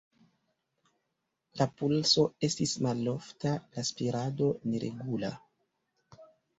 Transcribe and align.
La 1.61 1.67
pulso 1.81 2.25
estis 2.49 2.75
malofta, 2.87 3.55
la 3.79 3.87
spirado 3.93 4.53
neregula. 4.75 5.35